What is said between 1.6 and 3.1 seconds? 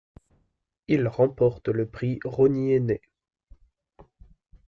le Prix Rosny aîné.